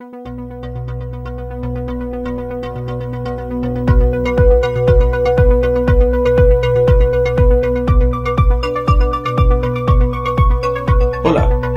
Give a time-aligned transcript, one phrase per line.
[0.00, 0.12] Hola,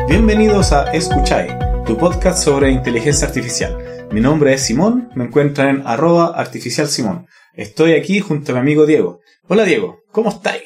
[0.07, 1.49] bienvenidos a Escuchai,
[1.85, 4.07] tu podcast sobre inteligencia artificial.
[4.13, 7.27] Mi nombre es Simón, me encuentran en arroba artificial Simón.
[7.53, 9.19] Estoy aquí junto a mi amigo Diego.
[9.49, 10.63] Hola Diego, ¿cómo estáis?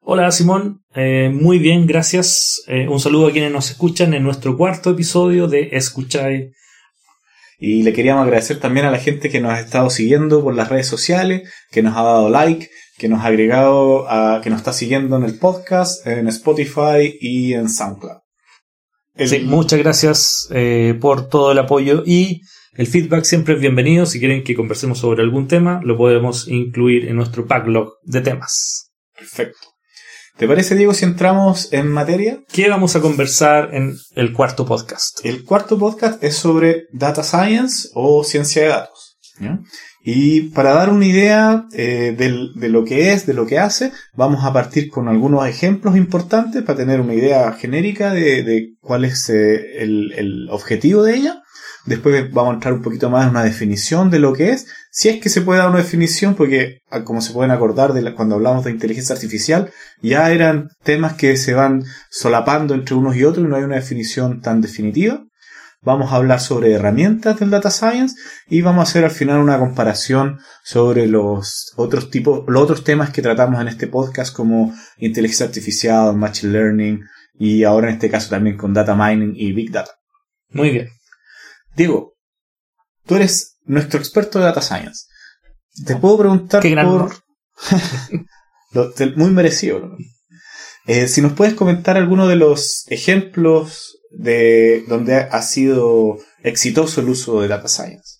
[0.00, 2.64] Hola Simón, eh, muy bien, gracias.
[2.66, 6.50] Eh, un saludo a quienes nos escuchan en nuestro cuarto episodio de Escuchai.
[7.64, 10.68] Y le queríamos agradecer también a la gente que nos ha estado siguiendo por las
[10.68, 12.68] redes sociales, que nos ha dado like,
[12.98, 17.54] que nos ha agregado, a, que nos está siguiendo en el podcast, en Spotify y
[17.54, 18.18] en SoundCloud.
[19.14, 22.40] El- Sí, muchas gracias eh, por todo el apoyo y
[22.74, 24.06] el feedback siempre es bienvenido.
[24.06, 28.90] Si quieren que conversemos sobre algún tema, lo podemos incluir en nuestro backlog de temas.
[29.16, 29.68] Perfecto.
[30.42, 32.40] ¿Te parece, Diego, si entramos en materia?
[32.52, 35.24] ¿Qué vamos a conversar en el cuarto podcast?
[35.24, 39.18] El cuarto podcast es sobre data science o ciencia de datos.
[39.38, 39.60] ¿ya?
[40.02, 43.92] Y para dar una idea eh, del- de lo que es, de lo que hace,
[44.14, 49.04] vamos a partir con algunos ejemplos importantes para tener una idea genérica de, de cuál
[49.04, 51.41] es eh, el, el objetivo de ella.
[51.84, 55.08] Después vamos a entrar un poquito más en una definición de lo que es, si
[55.08, 58.36] es que se puede dar una definición, porque ah, como se pueden acordar de cuando
[58.36, 63.44] hablamos de inteligencia artificial, ya eran temas que se van solapando entre unos y otros
[63.44, 65.24] y no hay una definición tan definitiva.
[65.84, 68.14] Vamos a hablar sobre herramientas del data science
[68.48, 73.10] y vamos a hacer al final una comparación sobre los otros tipos, los otros temas
[73.10, 77.00] que tratamos en este podcast como inteligencia artificial, machine learning
[77.34, 79.90] y ahora en este caso también con data mining y big data.
[80.50, 80.88] Muy bien.
[81.76, 82.14] Diego,
[83.06, 85.06] tú eres nuestro experto de data science.
[85.86, 87.16] Te puedo preguntar Qué gran por honor.
[88.72, 89.80] Lo- te- muy merecido.
[89.80, 89.96] ¿no?
[90.86, 97.08] Eh, si nos puedes comentar alguno de los ejemplos de donde ha sido exitoso el
[97.08, 98.18] uso de data science.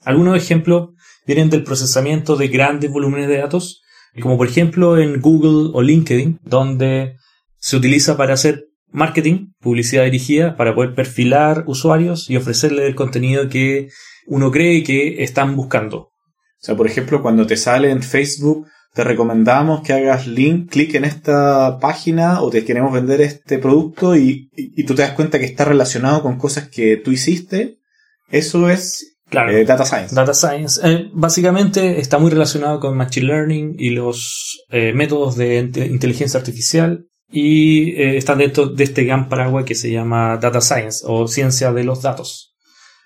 [0.00, 0.90] Algunos ejemplos
[1.26, 3.80] vienen del procesamiento de grandes volúmenes de datos,
[4.20, 7.16] como por ejemplo en Google o LinkedIn, donde
[7.58, 13.48] se utiliza para hacer marketing, publicidad dirigida, para poder perfilar usuarios y ofrecerles el contenido
[13.48, 13.88] que
[14.26, 15.98] uno cree que están buscando.
[15.98, 20.94] O sea, por ejemplo, cuando te sale en Facebook, te recomendamos que hagas link, clic
[20.94, 25.12] en esta página o te queremos vender este producto y, y- y tú te das
[25.12, 27.78] cuenta que está relacionado con cosas que tú hiciste.
[28.30, 29.50] Eso es Claro.
[29.50, 30.14] eh, data science.
[30.14, 35.58] Data Science eh, básicamente está muy relacionado con Machine Learning y los eh, métodos de
[35.60, 40.60] inte- inteligencia artificial y eh, está dentro de este gran paraguas que se llama Data
[40.60, 42.54] Science o ciencia de los datos.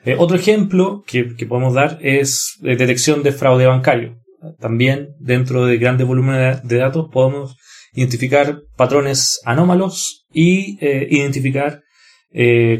[0.05, 4.19] Eh, otro ejemplo que, que podemos dar es eh, detección de fraude bancario.
[4.59, 7.57] También dentro de grandes volúmenes de datos podemos
[7.93, 11.83] identificar patrones anómalos y identificar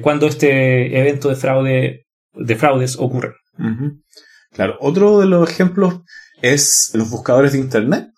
[0.03, 3.33] cuando este evento de fraude de fraudes ocurre.
[4.53, 6.03] Claro, otro de los ejemplos
[6.43, 8.09] es los buscadores de Internet.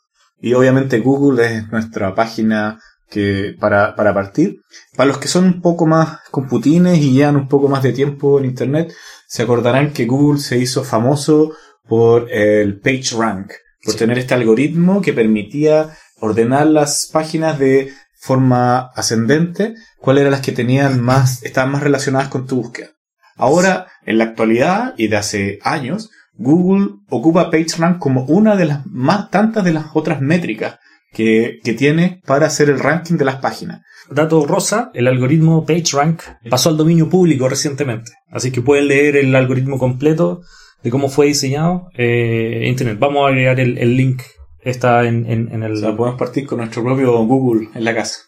[0.41, 2.81] Y obviamente Google es nuestra página
[3.11, 4.61] que para, para partir.
[4.97, 8.39] Para los que son un poco más computines y llevan un poco más de tiempo
[8.39, 8.93] en Internet,
[9.27, 11.53] se acordarán que Google se hizo famoso
[11.87, 13.53] por el PageRank,
[13.83, 13.99] por Sí.
[13.99, 20.53] tener este algoritmo que permitía ordenar las páginas de forma ascendente, cuáles eran las que
[20.53, 22.89] tenían más, estaban más relacionadas con tu búsqueda.
[23.37, 28.85] Ahora, en la actualidad y de hace años, Google ocupa PageRank como una de las
[28.87, 30.79] más tantas de las otras métricas
[31.13, 33.83] que, que tiene para hacer el ranking de las páginas.
[34.11, 38.13] Dato rosa, el algoritmo PageRank pasó al dominio público recientemente.
[38.31, 40.41] Así que pueden leer el algoritmo completo
[40.83, 42.99] de cómo fue diseñado eh, Internet.
[42.99, 44.23] Vamos a agregar el, el link.
[44.61, 45.73] Está en, en- en el...
[45.73, 48.21] O sea, podemos partir con nuestro propio Google en la casa.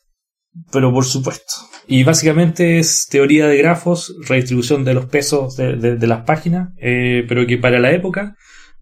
[0.73, 1.53] Pero por supuesto.
[1.87, 6.71] Y básicamente es teoría de grafos, redistribución de los pesos de, de- de las páginas,
[6.81, 8.37] eh, pero que para la época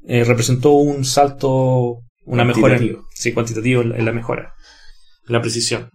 [0.07, 4.55] eh, representó un salto, una mejora en, sí, cuantitativo en la- mejora,
[5.27, 5.91] en la precisión.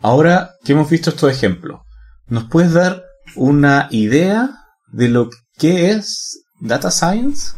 [0.00, 1.80] Ahora que hemos visto estos ejemplos,
[2.28, 3.02] ¿nos puedes dar
[3.34, 4.50] una idea
[4.92, 7.52] de lo que es Data Science?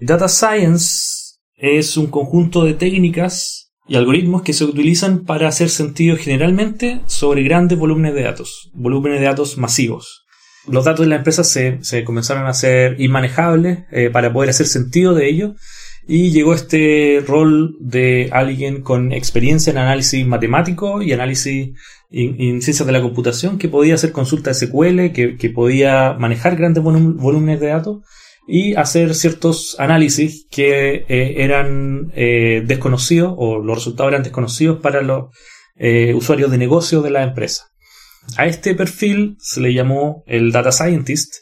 [0.00, 6.16] Data Science es un conjunto de técnicas y algoritmos que se utilizan para hacer sentido
[6.16, 10.24] generalmente sobre grandes volúmenes de datos, volúmenes de datos masivos.
[10.68, 14.66] Los datos de la empresa se, se comenzaron a ser inmanejables eh, para poder hacer
[14.66, 15.54] sentido de ello
[16.12, 21.70] y llegó este rol de alguien con experiencia en análisis matemático y análisis
[22.10, 26.82] en, en ciencias de la computación que podía hacer consulta SQL, que, podía manejar grandes
[26.82, 27.98] volúmenes de datos
[28.48, 35.02] y hacer ciertos análisis que eh, eran eh, desconocidos o los resultados eran desconocidos para
[35.02, 35.26] los
[35.76, 37.66] eh, usuarios de negocio de la empresa.
[38.36, 41.36] A este perfil se le llamó el Data Scientist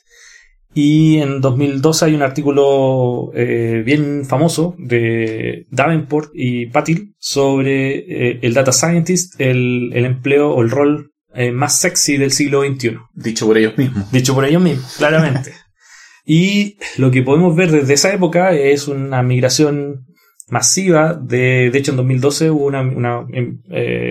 [0.74, 8.38] Y en 2012 hay un artículo eh, bien famoso de Davenport y Patil sobre eh,
[8.42, 12.98] el data scientist, el, el, empleo o el rol eh, más sexy del siglo XXI.
[13.14, 14.10] Dicho por ellos mismos.
[14.12, 15.52] Dicho por ellos mismos, claramente.
[16.26, 20.06] y lo que podemos ver desde esa época es una migración
[20.48, 23.26] masiva, de, de hecho en 2012 hubo una, una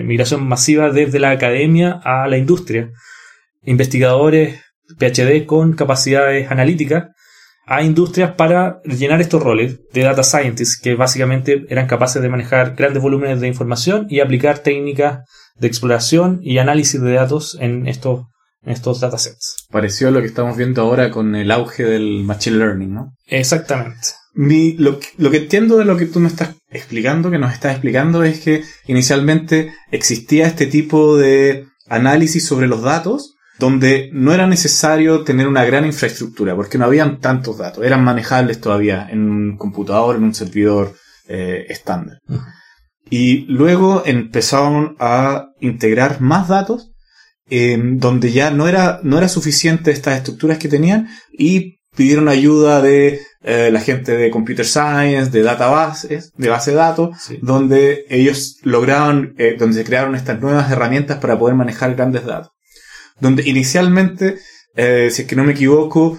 [0.04, 2.90] migración masiva desde la academia a la industria.
[3.64, 4.60] Investigadores
[4.98, 7.08] PhD con capacidades analíticas
[7.68, 12.74] a industrias para llenar estos roles de data scientists que básicamente eran capaces de manejar
[12.74, 15.20] grandes volúmenes de información y aplicar técnicas
[15.58, 18.24] de exploración y análisis de datos en estos,
[18.62, 19.66] en estos datasets.
[19.70, 23.12] Pareció lo que estamos viendo ahora con el auge del machine learning, ¿no?
[23.26, 24.08] Exactamente.
[24.32, 27.72] Mi, lo, lo, que entiendo de lo que tú me estás explicando, que nos estás
[27.72, 34.46] explicando, es que inicialmente existía este tipo de análisis sobre los datos donde no era
[34.46, 39.56] necesario tener una gran infraestructura, porque no habían tantos datos, eran manejables todavía en un
[39.56, 40.94] computador, en un servidor
[41.26, 42.18] eh, estándar.
[43.10, 46.92] Y luego empezaron a integrar más datos,
[47.50, 53.20] donde ya no era, no era suficiente estas estructuras que tenían, y pidieron ayuda de
[53.42, 59.34] eh, la gente de Computer Science, de databases, de base de datos, donde ellos lograron,
[59.38, 62.52] eh, donde se crearon estas nuevas herramientas para poder manejar grandes datos
[63.20, 64.38] donde inicialmente,
[64.74, 66.18] eh, si es que no me equivoco,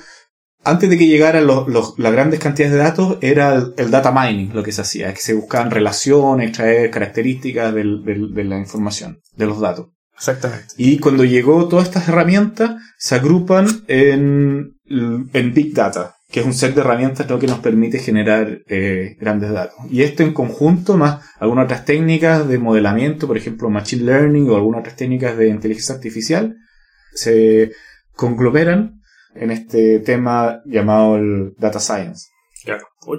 [0.64, 4.72] antes de que llegaran las grandes cantidades de datos, era el, data mining lo que
[4.72, 9.88] se hacía, que se buscaban relaciones, extraer características de la información, de los datos.
[10.20, 10.68] Exactamente.
[10.76, 16.54] Y cuando llegó todas estas herramientas, se agrupan en, en Big Data, que es un
[16.54, 19.80] set de herramientas que nos permite generar eh, grandes datos.
[19.90, 24.56] Y esto en conjunto, más algunas otras técnicas de modelamiento, por ejemplo, Machine Learning o
[24.58, 26.58] algunas otras técnicas de inteligencia artificial,
[27.14, 27.72] se
[28.14, 29.00] conglomeran
[29.36, 32.28] en este tema llamado el data science.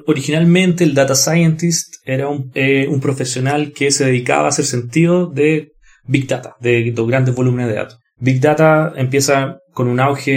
[0.06, 5.72] Originalmente el data scientist era eh, un, profesional que se dedicaba a hacer sentido de
[6.04, 7.98] big data, de, de grandes volúmenes de datos.
[8.18, 10.32] Big data empieza con un auge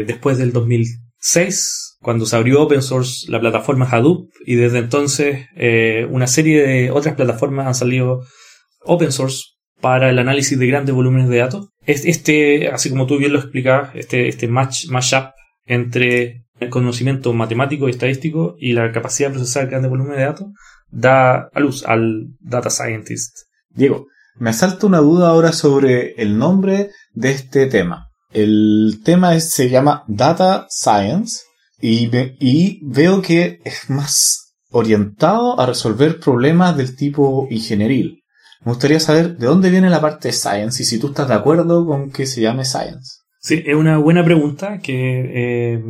[0.00, 5.46] eh, después del 2006, cuando se abrió open source la plataforma Hadoop y desde entonces
[5.56, 8.22] eh, una serie de otras plataformas han salido
[8.84, 9.42] open source
[9.80, 11.68] para el análisis de grandes volúmenes de datos.
[11.86, 15.32] Este, así como tú bien lo explicabas, este, este match, mashup
[15.64, 20.46] entre el conocimiento matemático y estadístico y la capacidad de procesar grandes volúmenes de datos
[20.90, 23.36] da a luz al data scientist.
[23.70, 24.06] Diego,
[24.36, 28.10] me asalta una duda ahora sobre el nombre de este tema.
[28.30, 31.42] El tema se llama Data Science
[31.80, 38.21] y, y veo que es más orientado a resolver problemas del tipo ingenieril.
[38.64, 41.34] Me gustaría saber de dónde viene la parte de Science y si tú estás de
[41.34, 43.22] acuerdo con que se llame Science.
[43.40, 45.82] Sí, es una buena pregunta que eh,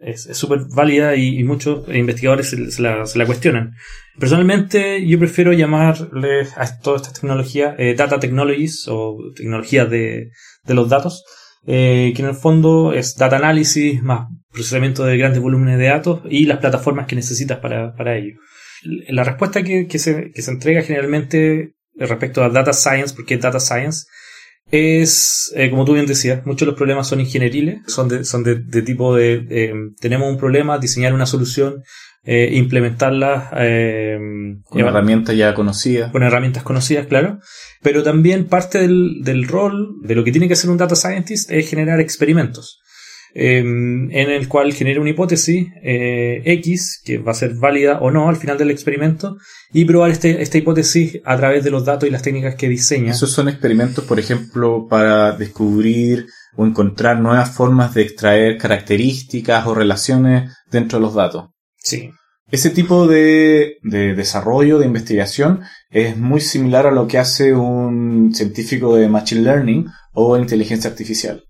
[0.00, 3.74] es súper válida y, muchos investigadores se, la, cuestionan.
[4.18, 10.30] Personalmente, yo prefiero llamarle a todas estas tecnologías eh, Data Technologies o tecnologías de,
[10.66, 11.24] los datos,
[11.66, 16.22] eh, que en el fondo es Data Analysis más procesamiento de grandes volúmenes de datos
[16.30, 18.38] y las plataformas que necesitas para, para ello.
[19.08, 23.60] La respuesta que, que, se, que se entrega generalmente respecto a data science, porque data
[23.60, 24.06] science
[24.70, 28.44] es, eh, como tú bien decías, muchos de los problemas son ingenieriles, son de, son
[28.44, 31.82] de, tipo de, tenemos un problema, diseñar una solución,
[32.24, 34.18] eh, implementarla eh,
[34.68, 36.12] con herramientas ya conocidas.
[36.12, 37.38] Con herramientas conocidas, claro.
[37.82, 41.50] Pero también parte del, del rol de lo que tiene que hacer un data scientist
[41.50, 42.80] es generar experimentos.
[43.40, 48.10] Em, en el cual genera una hipótesis eh, X, que va a ser válida o
[48.10, 49.36] no al final del experimento,
[49.72, 53.12] y probar este, esta hipótesis a través de los datos y las técnicas que diseña.
[53.12, 56.26] Esos son experimentos, por ejemplo, para descubrir
[56.56, 61.50] o encontrar nuevas formas de extraer características o relaciones dentro de los datos.
[61.76, 62.10] Sí.
[62.50, 68.34] Ese tipo de, de, desarrollo, de investigación, es muy similar a lo que hace un
[68.34, 71.44] científico de Machine Learning o inteligencia artificial.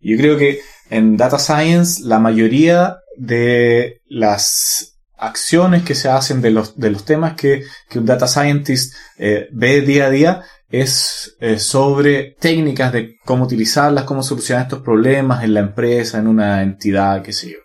[0.00, 6.50] Yo creo que en Data Science la mayoría de las acciones que se hacen de
[6.50, 11.36] los, de los temas que, que un Data Scientist eh, ve día a día es
[11.40, 16.62] eh, sobre técnicas de cómo utilizarlas, cómo solucionar estos problemas en la empresa, en una
[16.62, 17.58] entidad, qué sé yo.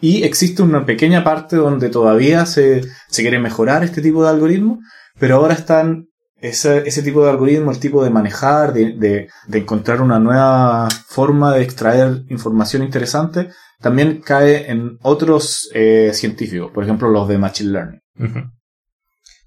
[0.00, 4.78] Y existe una pequeña parte donde todavía se, se quiere mejorar este tipo de algoritmos,
[5.18, 6.08] pero ahora están
[6.42, 10.88] ese, ese tipo de algoritmo, el tipo de manejar, de, de, de, encontrar una nueva
[11.06, 13.48] forma de extraer información interesante,
[13.80, 18.00] también cae en otros eh, científicos, por ejemplo los de Machine Learning.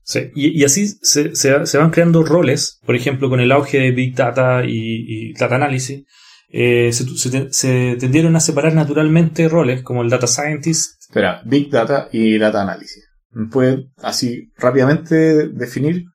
[0.04, 3.80] Sí, y, y así se, se, se, van creando roles, por ejemplo, con el auge
[3.80, 6.06] de Big Data y, y Data Analysis,
[6.50, 11.02] eh, se, se, se tendieron a separar naturalmente roles como el data scientist.
[11.02, 13.10] Espera, Big Data y Data Analysis.
[13.32, 16.06] ¿Me puede así rápidamente definir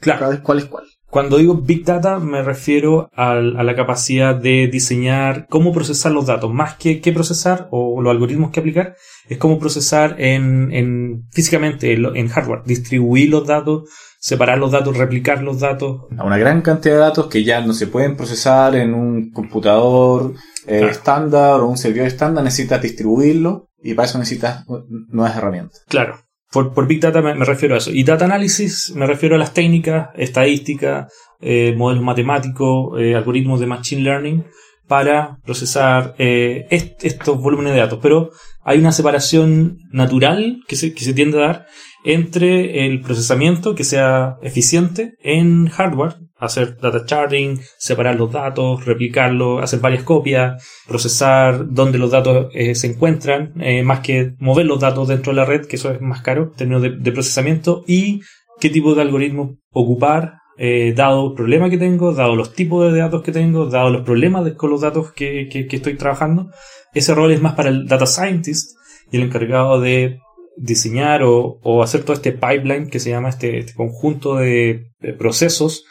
[0.00, 0.84] Claro, cuál es cuál?
[1.08, 6.26] Cuando digo Big Data me refiero al- a, la capacidad de diseñar cómo procesar los
[6.26, 8.94] datos, más que qué procesar o los algoritmos que aplicar,
[9.28, 13.88] es cómo procesar en, en físicamente, en, hardware, distribuir los datos,
[14.20, 16.02] separar los datos, replicar los datos.
[16.16, 20.34] A una gran cantidad de datos que ya no se pueden procesar en un computador
[20.68, 20.92] eh, Claro.
[20.92, 24.64] estándar o un servidor estándar, necesitas distribuirlo y para eso necesitas
[25.08, 25.82] nuevas herramientas.
[25.88, 27.90] Claro, por, por Big Data me, refiero a eso.
[27.92, 31.08] Y Data Analysis me refiero a las técnicas, estadística,
[31.40, 34.44] eh, modelos matemáticos, eh, algoritmos de Machine Learning
[34.88, 38.00] para procesar eh, est- estos volúmenes de datos.
[38.02, 38.30] Pero
[38.64, 41.66] hay una separación natural que se, que se tiende a dar
[42.04, 49.62] entre el procesamiento que sea eficiente en hardware, hacer data sharding, separar los datos, replicarlos,
[49.62, 54.80] hacer varias copias, procesar dónde los datos eh, se encuentran, eh, más que mover los
[54.80, 58.20] datos dentro de la red, que eso es más caro en términos de, procesamiento, y
[58.60, 62.98] qué tipo de algoritmo ocupar, eh, dado el problema que tengo, dado los tipos de
[62.98, 66.50] datos que tengo, dado los problemas con los datos que, que- que estoy trabajando.
[66.92, 68.76] Ese rol es más para el data scientist
[69.10, 70.18] y el encargado de
[70.56, 74.86] diseñar o, o hacer todo este pipeline que se llama este, este conjunto de
[75.18, 75.84] procesos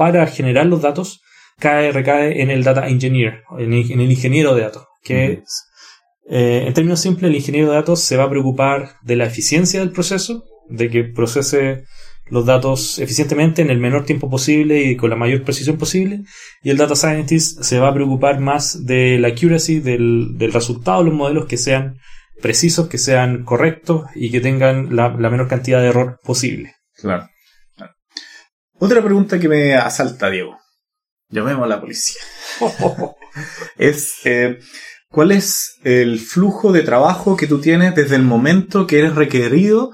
[0.00, 1.20] para generar los datos
[1.58, 5.42] cae, recae en el data engineer, en el, en el ingeniero de datos, que
[6.26, 9.80] eh, en términos simples, el ingeniero de datos se va a preocupar de la eficiencia
[9.80, 11.84] del proceso, de que procese
[12.30, 16.22] los datos eficientemente en el menor tiempo posible y con la mayor precisión posible.
[16.62, 21.00] Y el data scientist se va a preocupar más de la accuracy del, del resultado
[21.00, 21.98] de los modelos que sean
[22.40, 26.72] precisos, que sean correctos y que tengan la, la menor cantidad de error posible.
[26.94, 27.28] Claro.
[28.82, 30.56] Otra pregunta que me asalta, Diego.
[31.28, 32.22] Llamemos a la policía.
[33.76, 34.58] es eh,
[35.10, 39.90] ¿cuál es el flujo de trabajo que tú tienes desde el momento que eres requerido,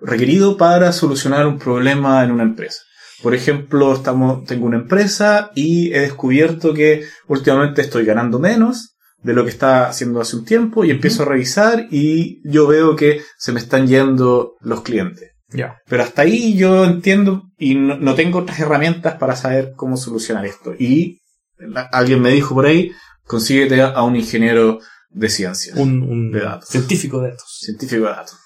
[0.00, 2.82] requerido para solucionar un problema en una empresa?
[3.24, 9.32] Por ejemplo, estamos, tengo una empresa y he descubierto que últimamente estoy ganando menos de
[9.32, 13.20] lo que estaba haciendo hace un tiempo y empiezo a revisar y yo veo que
[13.36, 15.32] se me están yendo los clientes.
[15.50, 15.78] Ya.
[15.88, 20.44] Pero hasta ahí yo entiendo y no, no tengo otras herramientas para saber cómo solucionar
[20.46, 20.74] esto.
[20.78, 21.20] Y
[21.58, 22.92] la- alguien me dijo por ahí,
[23.24, 24.78] consíguete a un ingeniero
[25.10, 26.68] de ciencias, Un, un De datos.
[26.68, 27.58] científico de datos.
[27.60, 28.36] científico de datos.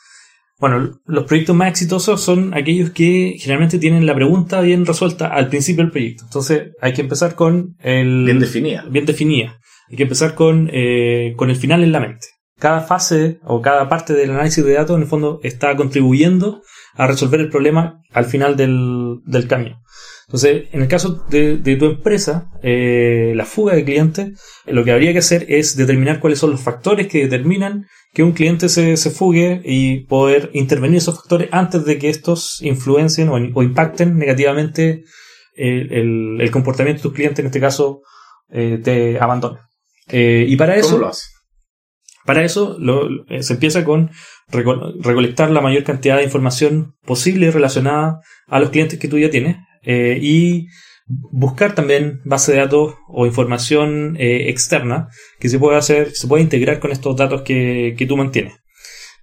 [0.60, 5.48] Bueno, los proyectos más exitosos son aquellos que generalmente tienen la pregunta bien resuelta al
[5.48, 6.22] principio del proyecto.
[6.24, 8.24] Entonces hay que empezar con el...
[8.26, 8.84] Bien definida.
[8.88, 9.58] bien definida.
[9.90, 12.28] Hay que empezar con, eh, con el final en la mente.
[12.62, 16.62] Cada fase o cada parte del análisis de datos en el fondo está contribuyendo
[16.94, 19.76] a resolver el problema al final del, del camino.
[20.28, 24.92] Entonces, en el caso de, de tu empresa, eh, la fuga de clientes, lo que
[24.92, 28.96] habría que hacer es determinar cuáles son los factores que determinan que un cliente se,
[28.96, 34.16] se fugue y poder intervenir esos factores antes de que estos influencien o, o impacten
[34.16, 35.02] negativamente
[35.56, 38.02] el, el- el comportamiento de tus clientes, en este caso,
[38.50, 39.18] eh, te.
[40.08, 41.24] Eh, y para eso, ¿Cómo lo hace?
[42.24, 44.10] Para eso lo- eh, se empieza con
[44.50, 49.30] reco- recolectar la mayor cantidad de información posible relacionada a los clientes que tú ya
[49.30, 50.66] tienes eh, y
[51.06, 55.08] buscar también base de datos o información eh, externa
[55.40, 58.54] que se pueda hacer, se pueda integrar con estos datos que, que tú mantienes.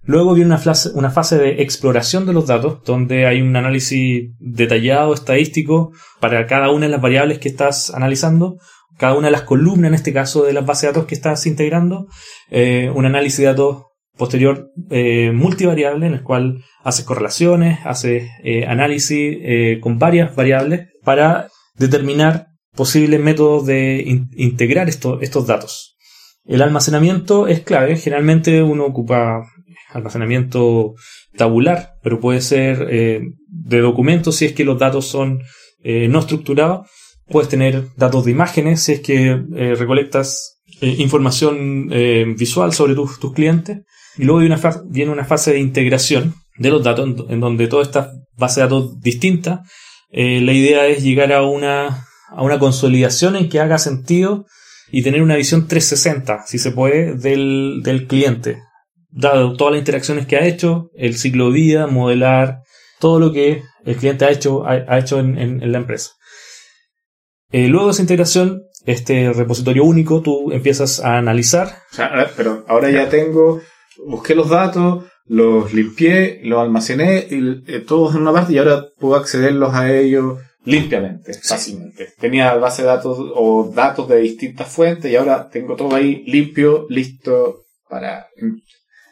[0.02, 4.30] Luego viene una fase, una fase de exploración de los datos, donde hay un análisis
[4.38, 8.56] detallado, estadístico, para cada una de las variables que estás analizando,
[9.00, 11.46] cada una de las columnas, en este caso, de las bases de datos que estás
[11.46, 12.06] integrando,
[12.50, 13.84] eh, un análisis de datos
[14.16, 19.38] posterior eh, multivariable, en el cual haces correlaciones, haces eh, análisis
[19.80, 25.96] con varias variables para determinar posibles métodos de in- integrar esto- estos datos.
[26.44, 27.96] El almacenamiento es clave.
[27.96, 29.42] Generalmente uno ocupa
[29.92, 30.94] almacenamiento
[31.36, 35.40] tabular, pero puede ser de documentos si es que los datos son
[35.82, 36.88] no estructurados.
[37.30, 42.94] Puedes tener datos de imágenes si es que eh, recolectas eh, información eh, visual sobre
[42.94, 43.78] tus, clientes.
[44.16, 47.40] Y luego viene una, viene una fase de integración de los datos, en, do- en
[47.40, 49.60] donde todas estas bases de datos distintas,
[50.40, 54.46] la idea es llegar a una, a una consolidación en que haga sentido
[54.90, 58.58] y tener una visión 360, si se puede, del, del cliente.
[59.10, 62.62] Dado todas las interacciones que ha hecho, el ciclo de vida, modelar
[62.98, 66.10] todo lo que el cliente ha hecho, ha, hecho en- en la empresa.
[67.52, 72.64] Eh, luego de esa integración, este repositorio único, tú empiezas a analizar O sea, pero
[72.68, 73.60] ahora ya tengo,
[74.06, 78.86] busqué los datos, los limpié, los almacené, y, eh, todos en una parte y ahora
[78.98, 82.08] puedo accederlos a ellos limpiamente, fácilmente.
[82.18, 86.86] Tenía base de datos o datos de distintas fuentes y ahora tengo todo ahí limpio,
[86.88, 88.60] listo para em-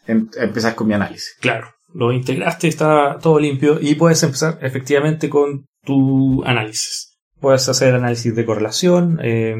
[0.07, 1.37] em- empezar con mi análisis.
[1.41, 7.08] Claro, lo integraste, está todo limpio y puedes empezar efectivamente con tu análisis.
[7.41, 9.55] Puedes hacer análisis de correlación, eh,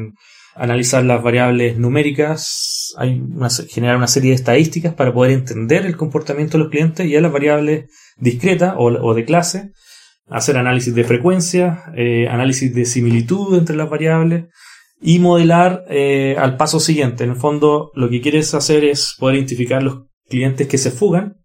[0.55, 2.93] analizar las variables numéricas,
[3.69, 7.21] generar una serie de estadísticas para poder entender el comportamiento de los clientes y a
[7.21, 7.85] las variables
[8.17, 9.71] discretas o, de clase,
[10.27, 14.45] hacer análisis de frecuencia, eh, análisis de similitud entre las variables
[15.01, 17.23] y modelar eh, al paso siguiente.
[17.23, 21.37] En el fondo, lo que quieres hacer es poder identificar los clientes que se fugan,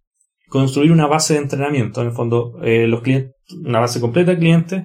[0.48, 2.00] construir una base de entrenamiento.
[2.00, 3.32] En el fondo, los clientes,
[3.64, 4.84] una base completa de clientes,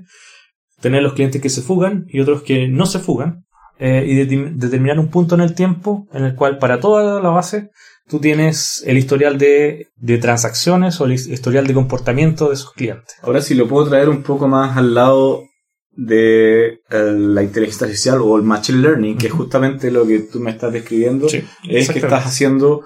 [0.81, 3.45] tener los clientes que se fugan y otros que no se fugan,
[3.79, 7.29] eh, y de- determinar un punto en el tiempo en el cual para toda la
[7.29, 7.69] base
[8.07, 12.73] tú tienes el historial de, de transacciones o el his- historial de comportamiento de esos
[12.73, 13.15] clientes.
[13.21, 15.43] Ahora si lo puedo traer un poco más al lado
[15.91, 20.39] de eh, la inteligencia artificial o el machine learning, que es justamente lo que tú
[20.39, 21.27] me estás describiendo,
[21.67, 22.85] es que estás haciendo,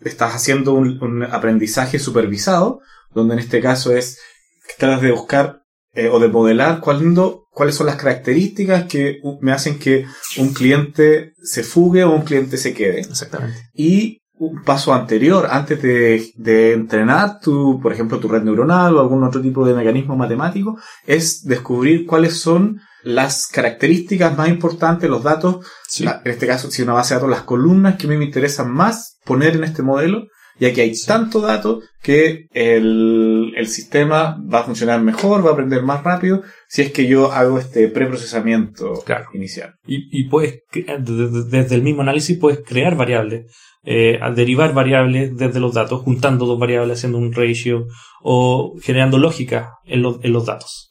[0.00, 2.80] estás haciendo un, un aprendizaje supervisado,
[3.14, 4.18] donde en este caso es
[4.66, 5.60] que tratas de buscar
[5.94, 10.06] eh, o de modelar cuándo, cuáles son las características que me hacen que
[10.38, 13.00] un cliente se fugue o un cliente se quede.
[13.00, 13.58] Exactamente.
[13.74, 19.00] Y un paso anterior, antes de, de entrenar tu, por ejemplo, tu red neuronal o
[19.00, 25.22] algún otro tipo de mecanismo matemático, es descubrir cuáles son las características más importantes, los
[25.22, 26.04] datos, Sí.
[26.04, 28.24] la- en este caso, si una base de datos, las columnas que a mí me
[28.24, 30.24] interesan más poner en este modelo,
[30.58, 35.52] ya que hay tanto dato que el, el sistema va a funcionar mejor, va a
[35.54, 39.26] aprender más rápido, si es que yo hago este preprocesamiento Claro.
[39.34, 39.74] inicial.
[39.86, 43.50] Y, y puedes, desde el mismo análisis, puedes crear variables,
[43.84, 47.86] eh, derivar variables desde los datos, juntando dos variables, haciendo un ratio
[48.22, 50.90] o generando lógica en, los- en los datos.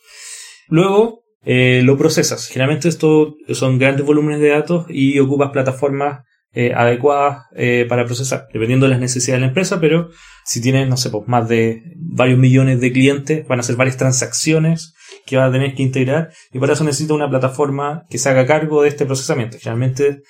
[0.67, 2.48] Luego, eh, lo procesas.
[2.48, 6.24] Generalmente esto son grandes volúmenes de datos y ocupas plataformas
[6.54, 10.10] eh, adecuadas eh, para procesar, dependiendo de las necesidades de la empresa, pero
[10.46, 13.98] si tienes, no sé, pues, más de varios millones de clientes, van a ser varias
[13.98, 14.94] transacciones
[15.26, 18.46] que vas a tener que integrar y para eso necesita una plataforma que se haga
[18.46, 19.58] cargo de este procesamiento.
[19.58, 20.22] Generalmente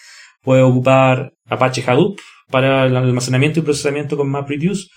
[0.41, 4.87] puede ocupar Apache Hadoop para el almacenamiento y procesamiento con MapReduce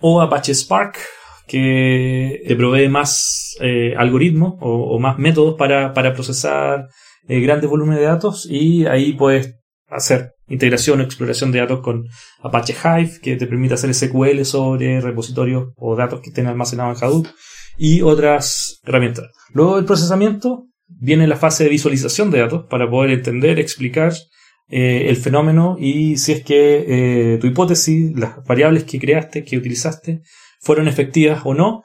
[0.00, 0.98] o Apache Spark
[1.46, 6.86] que te provee más eh, algoritmos o, o más métodos para, para procesar
[7.26, 9.59] eh, grandes volúmenes de datos y ahí puedes
[9.90, 12.06] hacer integración o exploración de datos con
[12.42, 17.08] Apache Hive que te permite hacer SQL sobre repositorios o datos que estén almacenados en
[17.08, 17.26] Hadoop
[17.76, 19.26] y otras herramientas.
[19.52, 24.12] Luego del procesamiento viene la fase de visualización de datos para poder entender, explicar
[24.68, 26.84] eh, el fenómeno y si es que
[27.34, 30.22] eh, tu hipótesis, las variables que creaste, que utilizaste,
[30.60, 31.82] fueron efectivas o no.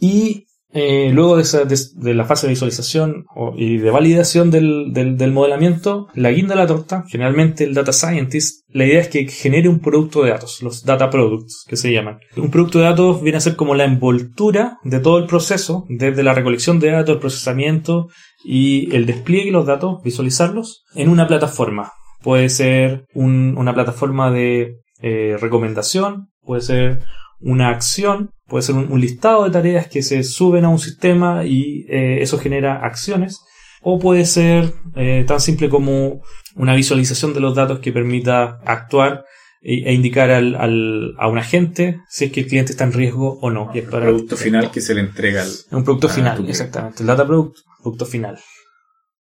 [0.00, 0.46] Y
[0.78, 3.24] eh, luego de, esa- de- la fase de visualización
[3.56, 8.84] y de validación del modelamiento, la guinda de la torta, generalmente el data scientist, la
[8.84, 12.18] idea es que genere un producto de datos, los data products que se llaman.
[12.36, 16.22] Un producto de datos viene a ser como la envoltura de todo el proceso, desde
[16.22, 18.08] la recolección de datos, el procesamiento
[18.44, 21.92] y el despliegue de los datos, visualizarlos, en una plataforma.
[22.22, 27.00] Puede ser un- una plataforma de eh, recomendación, puede ser
[27.40, 31.44] una acción, puede ser un, un listado de tareas que se suben a un sistema
[31.44, 33.40] y eh, eso genera acciones,
[33.82, 36.20] o puede ser eh, tan simple como
[36.56, 39.24] una visualización de los datos que permita actuar
[39.62, 42.92] e, e indicar al, al- a un agente si es que el cliente está en
[42.92, 43.70] riesgo o no.
[43.74, 47.02] Y Producto final que se le entrega al, un producto final, exactamente.
[47.02, 48.38] El data product, producto final.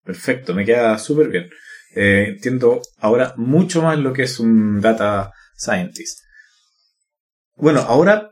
[0.04, 1.50] Perfecto, me queda súper bien.
[1.96, 6.20] Eh, entiendo ahora mucho más lo que es un data scientist.
[7.56, 8.32] Bueno, ahora,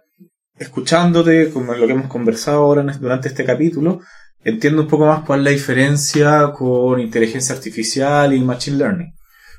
[0.57, 3.99] escuchándote, como lo que hemos conversado ahora durante este capítulo,
[4.43, 9.13] entiendo un poco más cuál es la diferencia con inteligencia artificial y machine learning.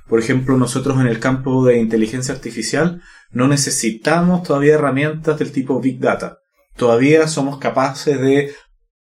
[0.08, 5.80] Por ejemplo, nosotros en el campo de inteligencia artificial no necesitamos todavía herramientas del tipo
[5.80, 6.38] Big Data.
[6.76, 8.52] Todavía somos capaces de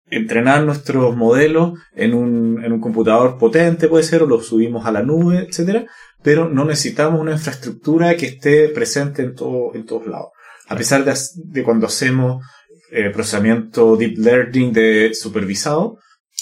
[0.05, 4.91] entrenar nuestros modelos en un, en un computador potente, puede ser, o los subimos a
[4.91, 5.85] la nube, etcétera,
[6.21, 10.30] pero no necesitamos una infraestructura que esté presente en, todo, en todos lados.
[10.71, 12.45] A pesar de, de cuando hacemos
[12.91, 15.97] eh, procesamiento deep learning de supervisado,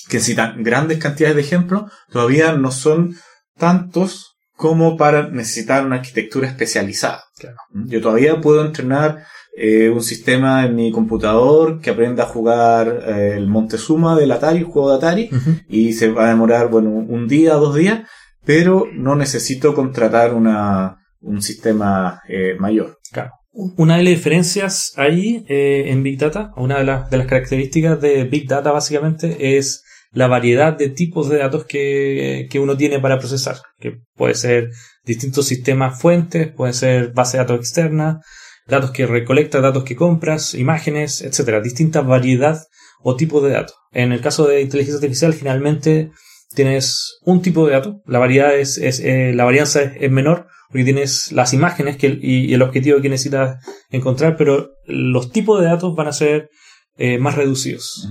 [0.07, 3.15] que necesitan grandes cantidades de ejemplos, todavía no son
[3.57, 7.23] tantos como para necesitar una arquitectura especializada.
[7.37, 7.55] Claro.
[7.87, 9.23] Yo todavía puedo entrenar
[9.55, 14.59] eh, un sistema en mi computador que aprenda a jugar eh, el Montezuma del Atari,
[14.59, 15.29] el juego de Atari,
[15.69, 18.01] y se va a demorar, bueno, un día, dos días,
[18.45, 22.99] pero no necesito contratar una, un sistema eh, mayor.
[23.11, 23.31] Claro.
[23.75, 27.99] Una de las diferencias ahí eh, en Big Data, una de, las- de las características
[27.99, 32.99] de Big Data básicamente es la variedad de tipos de datos que, que uno tiene
[32.99, 34.69] para procesar, que puede ser
[35.05, 38.21] distintos sistemas fuentes, puede ser base de datos externa,
[38.65, 42.57] datos que recolecta, datos que compras, imágenes, etcétera, distinta variedad
[43.01, 43.75] o tipo de datos.
[43.91, 46.11] En el caso de inteligencia artificial, finalmente
[46.55, 50.83] tienes un tipo de dato, la variedad es, es eh, la varianza es, menor porque
[50.83, 56.07] tienes las imágenes y, el objetivo que necesitas encontrar, pero los tipos de datos van
[56.07, 56.49] a ser
[56.97, 58.07] eh, más reducidos.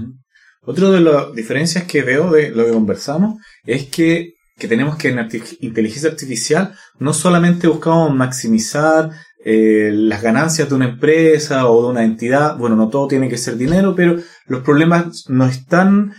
[0.62, 5.08] Otra de las diferencias que veo de lo que conversamos es que, que tenemos que
[5.08, 5.28] en
[5.60, 9.10] inteligencia artificial no solamente buscamos maximizar
[9.44, 13.38] eh, las ganancias de una empresa o de una entidad, bueno, no todo tiene que
[13.38, 16.12] ser dinero, pero los problemas no están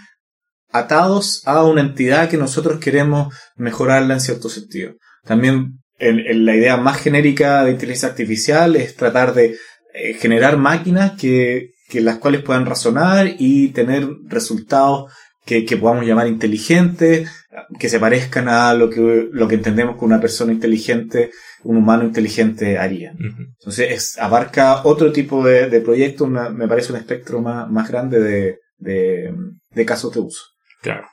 [0.71, 4.93] atados a una entidad que nosotros queremos mejorarla en cierto sentido.
[5.25, 9.58] También la idea más genérica de inteligencia artificial es tratar de
[9.94, 15.12] eh, generar máquinas que, que, las cuales puedan razonar y tener resultados
[15.46, 17.30] que, que, podamos llamar inteligentes,
[17.80, 21.32] que se parezcan a lo que, lo que entendemos que una persona inteligente,
[21.64, 23.14] un humano inteligente haría.
[23.58, 28.20] Entonces es, abarca otro tipo de, de proyectos, me parece un espectro más, más grande
[28.20, 29.34] de, de,
[29.72, 30.44] de casos de uso.
[30.82, 31.08] Claro.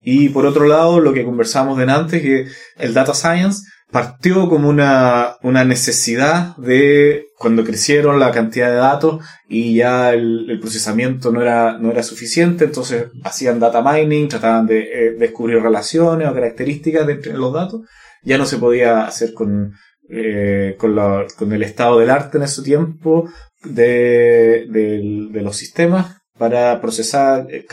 [0.00, 2.46] Y por otro lado, lo que conversamos antes, que
[2.76, 9.24] el data science partió como una, una necesidad de cuando crecieron la cantidad de datos
[9.48, 14.80] y ya el, procesamiento no era, no era suficiente, entonces hacían data mining, trataban de
[14.80, 17.82] eh, descubrir relaciones o características de los datos.
[18.22, 19.72] Ya no se podía hacer con,
[20.10, 20.96] eh, con,
[21.36, 23.30] con, el estado del arte en ese tiempo
[23.64, 27.66] de, de los sistemas para procesar eh,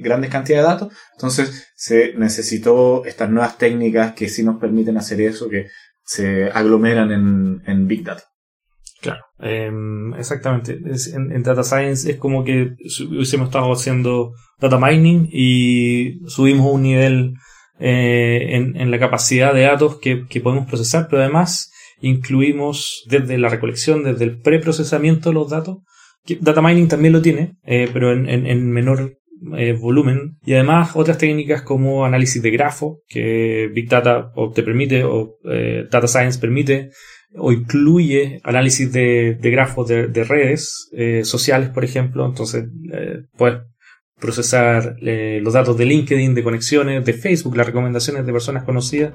[0.00, 0.92] grandes cantidades de datos.
[1.14, 5.68] Entonces se necesitó estas nuevas técnicas que sí nos permiten hacer eso, que
[6.04, 7.10] se aglomeran
[7.64, 8.22] en, Big Data.
[9.00, 10.78] Claro, em, exactamente.
[11.14, 12.74] en, Data Science es como que
[13.08, 17.34] hubiésemos estado haciendo data mining y subimos un nivel
[17.80, 23.48] eh, en, la capacidad de datos que, que podemos procesar, pero además incluimos desde la
[23.48, 25.78] recolección, desde el preprocesamiento de los datos,
[26.40, 29.18] Data mining también lo tiene, eh, pero en, menor
[29.56, 30.38] eh, volumen.
[30.44, 35.36] Y además otras técnicas como análisis de grafo, que Big Data o te permite, o
[35.50, 36.90] eh, Data Science permite,
[37.36, 40.88] o incluye análisis de, grafos de, redes
[41.24, 42.24] sociales, por ejemplo.
[42.24, 42.64] Entonces,
[43.36, 43.58] puedes
[44.18, 49.14] procesar los datos de LinkedIn, de conexiones, de Facebook, las recomendaciones de personas conocidas.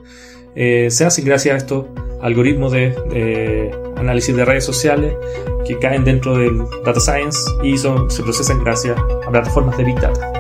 [0.53, 1.85] se hacen gracias a estos
[2.21, 5.13] algoritmos de análisis de redes sociales
[5.65, 10.31] que caen dentro del data science y se procesan gracias a plataformas de Big Data.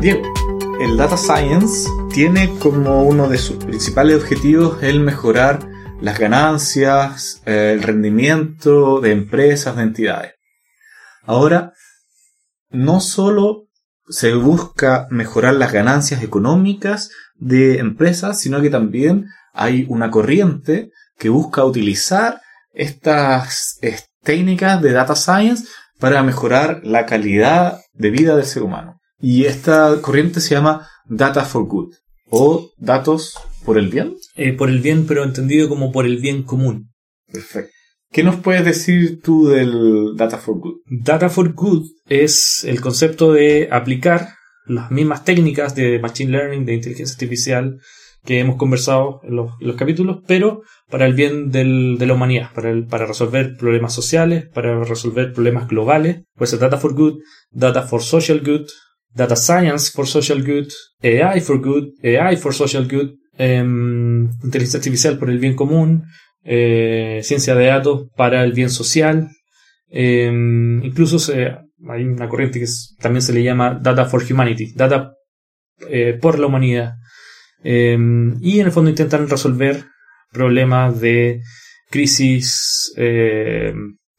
[0.00, 0.22] Diego,
[0.80, 5.58] el data science tiene como uno de sus principales objetivos el mejorar
[6.00, 10.37] las ganancias, el rendimiento de empresas, de entidades.
[11.28, 11.74] Ahora,
[12.70, 13.68] no solo
[14.08, 21.28] se busca mejorar las ganancias económicas de empresas, sino que también hay una corriente que
[21.28, 22.40] busca utilizar
[22.72, 23.78] estas
[24.22, 28.98] técnicas de data science para mejorar la calidad de vida del ser humano.
[29.20, 31.92] Y esta corriente se llama Data for Good
[32.30, 33.34] o datos
[33.66, 34.16] por el bien.
[34.34, 36.90] Eh, por el bien, pero entendido como por el bien común.
[37.30, 37.77] Perfecto.
[38.10, 40.80] ¿Qué nos puedes decir tú del Data for Good?
[40.86, 44.28] Data for Good es el concepto de aplicar
[44.66, 47.78] las mismas técnicas de Machine Learning, de inteligencia artificial
[48.24, 53.06] que hemos conversado en los, capítulos, pero para el bien de la humanidad, para, para
[53.06, 56.22] resolver problemas sociales, para resolver problemas globales.
[56.34, 58.68] Pues Data for Good, Data for Social Good,
[59.14, 60.68] Data Science for Social Good,
[61.02, 66.04] AI for Good, AI for Social Good, em, inteligencia artificial por el bien común,
[66.44, 69.28] eh, ciencia de datos para el bien social.
[69.90, 71.56] Em, incluso se,
[71.88, 72.66] hay una corriente que
[73.00, 75.12] también se le llama Data for Humanity, Data
[75.88, 76.94] eh, por la humanidad.
[77.62, 79.84] Y en el fondo intentan resolver
[80.32, 81.40] problemas de
[81.90, 82.92] crisis.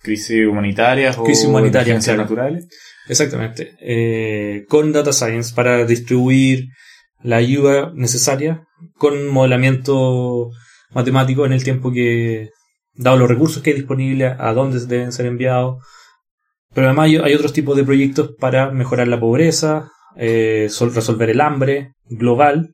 [0.02, 2.68] Crisis humanitarias crisis o humanitarias naturales.
[3.10, 3.76] Exactamente.
[3.82, 6.68] Eh, con Data Science para distribuir
[7.22, 8.64] la ayuda necesaria
[8.98, 10.52] con modelamiento
[10.92, 12.50] matemático en el tiempo que,
[12.94, 15.84] dado los recursos que hay disponibles, a dónde deben ser enviados.
[16.74, 21.94] Pero además hay, otros tipos de proyectos para mejorar la pobreza, eh, resolver el hambre
[22.06, 22.74] global.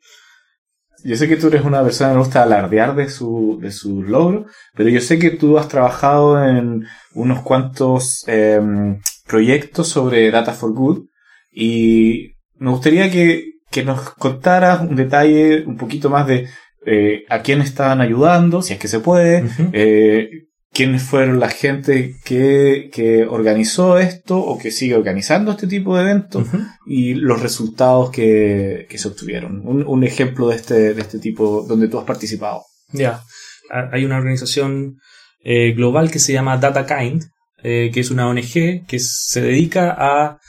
[1.03, 4.47] Yo sé que tú eres una persona que gusta alardear de su, de su logro,
[4.73, 10.73] pero yo sé que tú has trabajado en unos cuantos em, proyectos sobre Data for
[10.73, 11.05] Good
[11.51, 16.47] y me gustaría que, que nos contaras un detalle un poquito más de
[16.85, 19.43] eh, a quién estaban ayudando, si es que se puede,
[19.73, 20.29] eh,
[20.73, 26.03] quiénes fueron la gente que, que organizó esto o que sigue organizando este tipo de
[26.03, 26.47] eventos
[26.85, 29.61] y los resultados que, que se obtuvieron.
[29.65, 32.63] Un, un ejemplo de este, de este tipo donde tú has participado.
[32.91, 33.21] Ya.
[33.71, 34.97] Ha- Hay una organización
[35.43, 37.23] eh, global que se llama DataKind,
[37.63, 40.39] eh, que es una ONG que se dedica a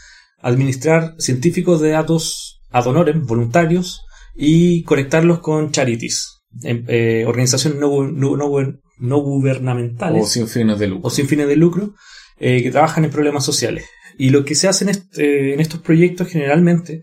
[0.42, 4.00] administrar científicos de datos ad honorem, voluntarios,
[4.36, 8.50] y conectarlos con charities, em- eh, organizaciones no, no, no
[8.98, 11.06] no gubernamentales O sin fines de lucro.
[11.06, 11.94] o sin fines de lucro
[12.38, 13.84] eh, que trabajan en problemas sociales.
[14.18, 17.02] Y lo que se hace en, eh, en estos proyectos generalmente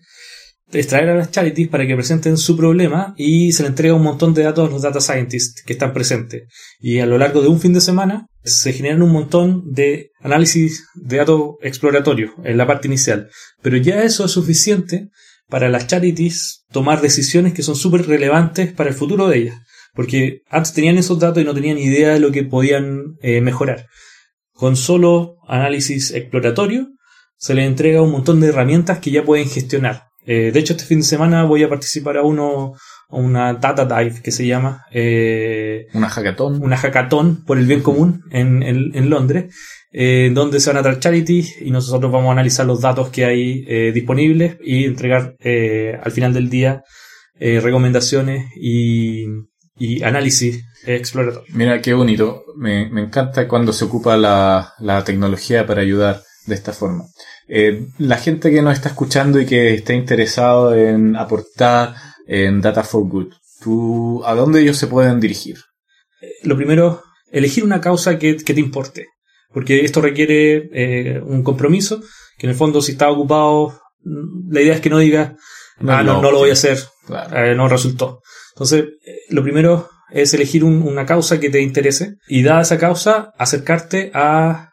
[0.71, 4.01] es traer a las charities para que presenten su problema y se le entrega un
[4.01, 6.43] montón de datos a los data scientists que están presentes.
[6.79, 10.87] Y a lo largo de un fin de semana se generan un montón de análisis
[10.95, 13.29] de datos exploratorios en la parte inicial.
[13.61, 15.09] Pero ya eso es suficiente
[15.53, 19.61] para las charities tomar decisiones que son súper relevantes para el futuro de ellas.
[19.93, 23.85] Porque antes tenían esos datos y no tenían idea de lo que podían eh, mejorar.
[24.51, 26.87] Con solo análisis exploratorio
[27.37, 30.05] se les entrega un montón de herramientas que ya pueden gestionar.
[30.25, 32.73] Eh, de hecho, este fin de semana voy a participar a uno
[33.13, 36.61] una data dive que se llama eh, Una hackathon.
[36.63, 39.53] una hackathon por el bien común en, en- en Londres,
[39.91, 43.25] eh, donde se van a dar charities y nosotros vamos a analizar los datos que
[43.25, 45.35] hay eh, disponibles y entregar
[46.03, 46.83] al final del día
[47.39, 49.25] recomendaciones y,
[49.77, 51.53] y análisis exploratorio.
[51.55, 52.43] Mira, qué bonito.
[52.57, 57.05] Me, me encanta cuando se ocupa la, la tecnología para ayudar de esta forma.
[57.97, 61.93] La gente que nos está escuchando y que está interesado en aportar
[62.27, 65.57] en Data for Good, ¿tú, ¿a dónde ellos se pueden dirigir?
[66.43, 69.07] Lo primero, elegir una causa que, que te importe,
[69.53, 72.01] porque esto requiere eh, un compromiso,
[72.37, 75.33] que en el fondo si está ocupado, mm, la idea es que no digas,
[75.87, 77.37] ah, es no, no lo voy a hacer, Claro.
[77.37, 78.21] eh, no resultó.
[78.55, 82.77] Entonces, eh, lo primero es elegir un- una causa que te interese y dada esa
[82.77, 84.69] causa, acercarte a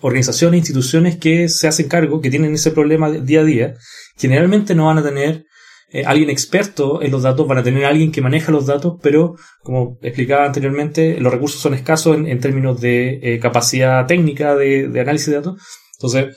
[0.00, 3.74] organizaciones, instituciones que se hacen cargo, que tienen ese problema día a día.
[4.18, 5.44] Generalmente no van a tener
[5.92, 9.36] eh, alguien experto en los datos, van a tener alguien que maneja los datos, pero
[9.62, 14.86] como explicaba anteriormente, los recursos son escasos en, en términos de eh, capacidad técnica de,
[14.98, 15.60] análisis de datos.
[15.98, 16.36] Entonces,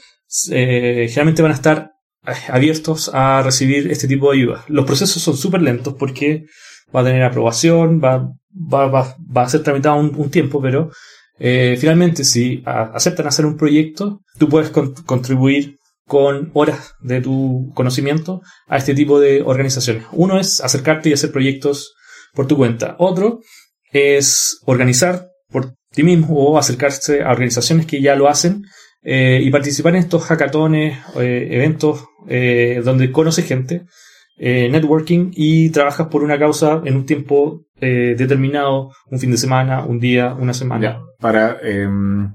[0.51, 1.91] eh, generalmente van a estar
[2.27, 4.65] eh, abiertos a recibir este tipo de ayuda.
[4.67, 6.43] Los procesos son súper lentos porque
[6.93, 10.91] va a tener aprobación, va, va, va, va a ser tramitado un, tiempo, pero
[11.37, 18.41] finalmente si aceptan hacer un proyecto, tú puedes con- contribuir con horas de tu conocimiento
[18.67, 20.03] a este tipo de organizaciones.
[20.11, 21.95] Uno es acercarte y hacer proyectos
[22.33, 22.95] por tu cuenta.
[22.99, 23.39] Otro
[23.91, 28.63] es organizar por ti mismo o acercarse a organizaciones que ya lo hacen
[29.01, 33.85] eh, y participar en estos hackatones, eh, eventos eh, donde conoces gente,
[34.37, 39.85] eh, networking y trabajas por una causa en un tiempo determinado, un fin de semana,
[39.85, 40.81] un día, una semana.
[40.81, 42.33] Ya, para em,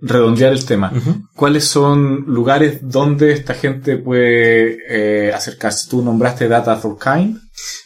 [0.00, 0.92] redondear el tema.
[1.34, 5.88] ¿Cuáles son lugares donde esta gente puede eh, acercarse?
[5.88, 7.38] Tú nombraste Data for Kind.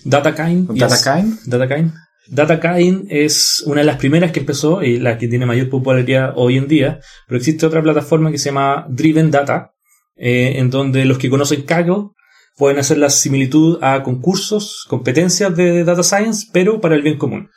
[0.04, 0.70] DataKind.
[0.78, 1.44] DataKind.
[1.46, 1.92] DataKind.
[2.30, 6.56] DataKind es una de las primeras que empezó y la que tiene mayor popularidad hoy
[6.56, 9.72] en día, pero existe otra plataforma que se llama Driven Data,
[10.16, 12.10] eh, en donde los que conocen Kaggle
[12.56, 17.48] pueden hacer la similitud a concursos, competencias de Data Science, pero para el bien común.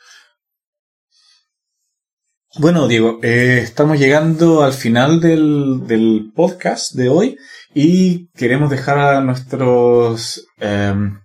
[2.58, 7.38] Bueno, Diego, eh, estamos llegando al final del, del podcast de hoy
[7.74, 11.18] y queremos dejar a nuestros em,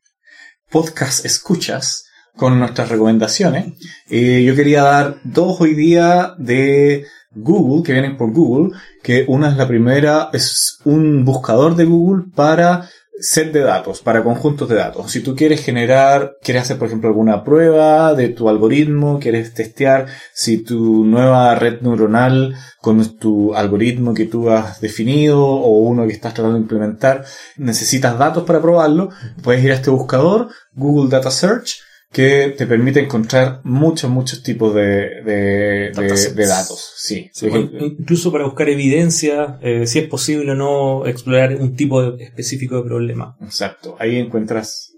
[0.70, 2.06] podcast escuchas
[2.38, 3.74] con nuestras recomendaciones.
[4.10, 9.50] Eh, yo quería dar dos hoy día de Google, que vienen por Google, que una
[9.50, 14.76] es la primera, es un buscador de Google para set de datos, para conjuntos de
[14.76, 15.12] datos.
[15.12, 20.08] Si tú quieres generar, quieres hacer, por ejemplo, alguna prueba de tu algoritmo, quieres testear
[20.34, 26.14] si tu nueva red neuronal con tu algoritmo que tú has definido o uno que
[26.14, 27.26] estás tratando de implementar,
[27.58, 29.10] necesitas datos para probarlo,
[29.42, 34.74] puedes ir a este buscador, Google Data Search, que te permite encontrar muchos, muchos tipos
[34.74, 36.36] de, de, de- Datasets.
[36.36, 36.94] de datos.
[36.98, 37.30] Sí.
[37.34, 37.48] Sí,
[37.80, 42.78] incluso para buscar evidencia, eh, si es posible o no explorar un tipo de- específico
[42.78, 43.36] de problema.
[43.42, 43.96] Exacto.
[44.00, 44.94] Ahí encuentras,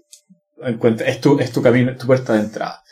[0.62, 2.82] encuentra, es tu, es tu camino, tu puerta de entrada.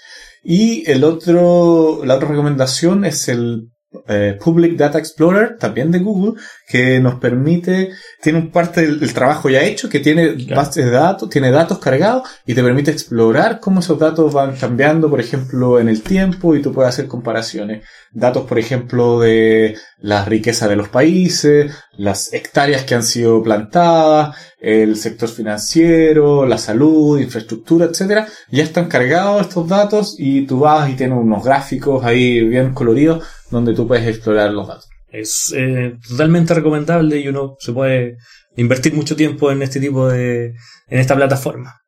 [0.42, 3.68] Y el otro, la otra recomendación es el
[4.08, 7.90] eh, Public Data Explorer, también de Google, que nos permite,
[8.22, 10.56] tiene un parte del, del trabajo ya hecho, que tiene Claro.
[10.62, 15.08] bases de datos, tiene datos cargados y te permite explorar cómo esos datos van cambiando,
[15.10, 17.84] por ejemplo, en el tiempo y tú puedes hacer comparaciones.
[18.12, 24.36] Datos, por ejemplo, de la riqueza de los países, las hectáreas que han sido plantadas,
[24.60, 30.88] el sector financiero, la salud, infraestructura, etcétera, ya están cargados estos datos y tú vas
[30.90, 34.88] y tienes unos gráficos ahí bien coloridos donde tú puedes explorar los datos.
[35.10, 38.18] Es eh, totalmente recomendable y uno se puede
[38.56, 40.54] invertir mucho tiempo en este tipo de.
[40.88, 41.80] en esta plataforma.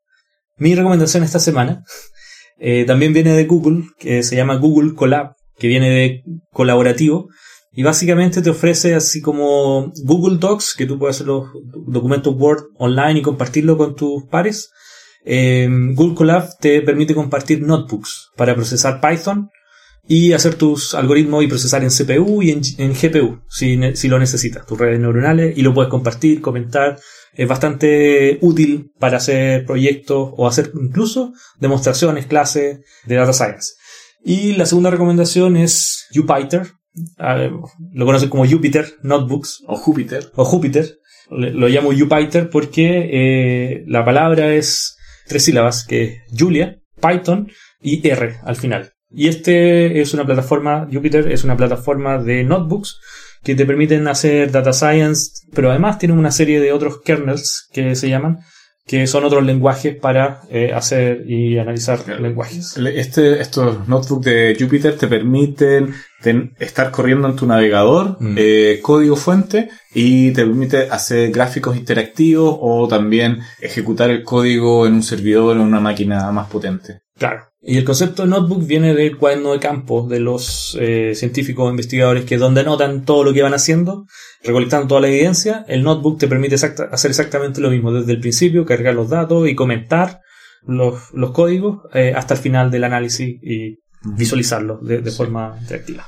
[0.56, 1.84] Mi recomendación esta semana
[2.58, 7.28] eh, también viene de Google, que se llama Google Colab, que viene de colaborativo.
[7.72, 11.50] Y básicamente te ofrece así como Google Docs, que tú puedes hacer los
[11.86, 14.70] documentos Word online y compartirlo con tus pares.
[15.24, 19.50] Eh, Google Colab te permite compartir notebooks para procesar Python
[20.12, 24.18] y hacer tus algoritmos y procesar en CPU y en, en GPU, si, si lo
[24.18, 26.98] necesitas, tus redes neuronales, y lo puedes compartir, comentar.
[27.32, 33.74] Es bastante útil para hacer proyectos o hacer incluso demostraciones, clases de data science.
[34.24, 36.62] Y la segunda recomendación es Jupyter.
[37.16, 37.48] Ah,
[37.92, 40.32] lo conocen como Jupyter Notebooks O Júpiter.
[40.34, 40.98] o Júpiter.
[41.30, 44.96] Le- Lo llamo Jupyter porque eh, la palabra es
[45.28, 47.48] tres sílabas, que es Julia, Python
[47.80, 48.90] y R al final.
[49.12, 53.00] Y este es una plataforma, Jupyter es una plataforma de notebooks
[53.42, 57.94] que te permiten hacer data science, pero además tienen una serie de otros kernels que
[57.96, 58.38] se llaman,
[58.86, 62.20] que son otros lenguajes para eh, hacer y analizar Claro.
[62.22, 62.76] lenguajes.
[62.76, 68.34] Este, estos notebooks de Jupyter te permiten ten- estar corriendo en tu navegador, Mm.
[68.38, 74.94] eh, código fuente, y te permite hacer gráficos interactivos o también ejecutar el código en
[74.94, 77.00] un servidor o en una máquina más potente.
[77.20, 77.42] Claro.
[77.60, 81.70] Y el concepto de notebook viene del cuaderno de campo de los eh, científicos o
[81.70, 84.06] investigadores que donde anotan todo lo que van haciendo,
[84.42, 85.66] recolectando toda la evidencia.
[85.68, 89.46] El notebook te permite exacta- hacer exactamente lo mismo desde el principio, cargar los datos
[89.46, 90.20] y comentar
[90.62, 93.76] los, los códigos eh, hasta el final del análisis y
[94.16, 95.16] visualizarlos de, de Sí.
[95.18, 96.06] forma interactiva.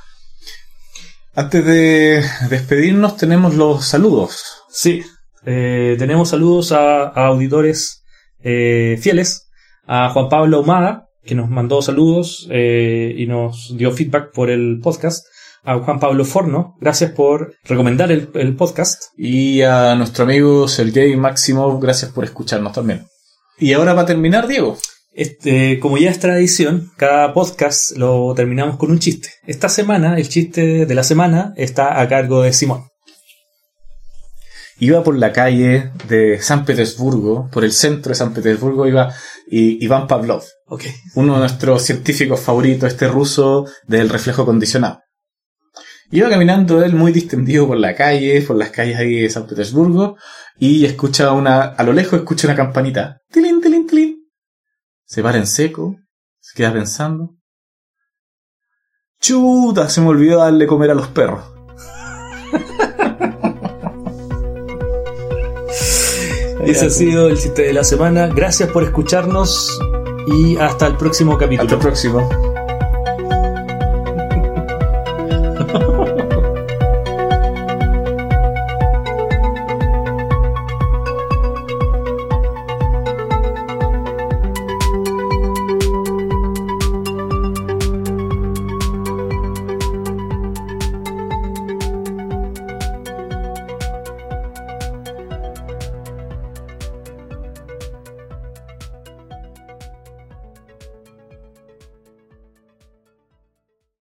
[1.35, 4.43] Antes de despedirnos tenemos los saludos.
[4.71, 5.03] Sí,
[5.45, 8.03] eh, tenemos saludos a, a auditores
[8.41, 9.42] fieles,
[9.85, 14.79] a Juan Pablo Ahumada, que nos mandó saludos eh, y nos dio feedback por el
[14.81, 15.25] podcast,
[15.63, 19.03] a Juan Pablo Forno, gracias por recomendar el, el podcast.
[19.17, 23.07] Y a nuestro amigo Sergei Maximov, gracias por escucharnos también.
[23.57, 24.77] Y ahora para terminar, Diego.
[25.13, 29.29] Este, como ya es tradición, cada podcast lo terminamos con un chiste.
[29.45, 32.92] Esta semana, el chiste de la semana está a cargo de Simón.
[34.83, 39.13] Iba por la calle de San Petersburgo, por el centro de San Petersburgo, iba
[39.47, 40.43] Iván Pavlov,
[41.15, 44.99] uno de nuestros científicos favoritos, este ruso del reflejo condicionado.
[46.11, 50.17] Iba caminando él muy distendido por la calle, por las calles ahí de San Petersburgo,
[50.59, 53.21] y escucha una, a lo lejos escucha una campanita.
[53.31, 54.17] Tilín, tilín, tilín.
[55.05, 55.95] Se para en seco,
[56.41, 57.37] se queda pensando.
[59.21, 61.41] Chuta, se me olvidó darle comer a los perros.
[66.65, 68.27] Ese ha sido el chiste de la semana.
[68.27, 69.79] Gracias por escucharnos
[70.27, 71.63] y hasta el próximo capítulo.
[71.63, 72.52] Hasta el próximo.